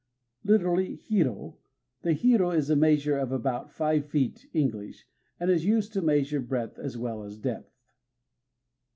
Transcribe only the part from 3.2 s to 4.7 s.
about five feet